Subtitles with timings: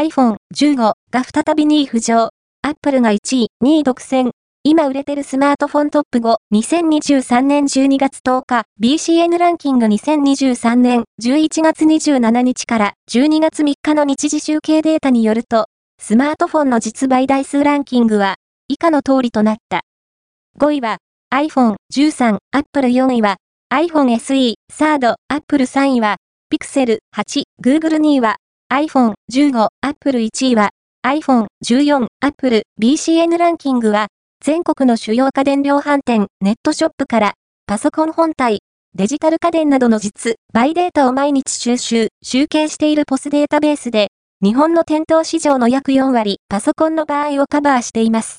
[0.00, 0.76] iPhone 15
[1.10, 2.30] が再び2位浮上。
[2.62, 4.30] Apple が1位、2位独占。
[4.62, 15.66] 今売れてるスマートフォントップ5、2023年12月10日、BCN ランキング2023年11月27日から12月3日の日時集計データによると、
[16.00, 18.36] スマートフォンの実売台数ランキングは、
[18.68, 19.82] 以下の通りとなった。
[20.58, 20.96] 5位は、
[21.30, 23.36] iPhone 13、Apple 4位は、
[23.70, 26.16] iPhone SE、サード、Apple 3位は、
[26.50, 28.36] Pixel 8、Google 2位は、
[28.72, 30.70] iPhone 15、Apple 1位は、
[31.04, 34.06] iPhone 14、Apple BCN ランキングは、
[34.44, 37.32] 全国の主要家電量販店、ネットショップから、
[37.66, 38.60] パソコン本体、
[38.94, 48.38] デジタル家電などの実、売データを毎日収集、集計しているポスデータベースで、日本の店頭市場の約4割、パソコンの場合をカバーしています。